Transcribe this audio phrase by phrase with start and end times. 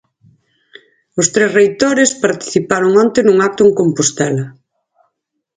[1.19, 4.45] Os tres reitores participaron onte nun acto en Compostela.